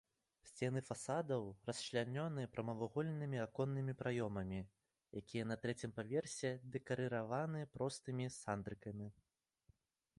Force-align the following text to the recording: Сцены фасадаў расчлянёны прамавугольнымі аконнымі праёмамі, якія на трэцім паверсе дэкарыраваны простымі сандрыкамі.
Сцены 0.49 0.79
фасадаў 0.85 1.43
расчлянёны 1.69 2.45
прамавугольнымі 2.55 3.41
аконнымі 3.43 3.93
праёмамі, 4.01 4.61
якія 5.21 5.45
на 5.51 5.57
трэцім 5.65 5.93
паверсе 5.99 6.51
дэкарыраваны 6.77 7.61
простымі 7.75 8.25
сандрыкамі. 8.39 9.07